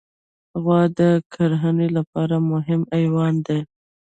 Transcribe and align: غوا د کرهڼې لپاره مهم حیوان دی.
غوا 0.61 0.81
د 0.99 1.01
کرهڼې 1.33 1.87
لپاره 1.97 2.35
مهم 2.51 2.81
حیوان 2.95 3.33
دی. 3.47 3.59